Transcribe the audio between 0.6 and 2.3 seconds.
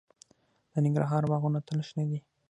د ننګرهار باغونه تل شنه دي.